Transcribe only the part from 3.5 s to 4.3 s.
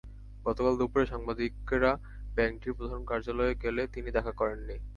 গেলে তিনি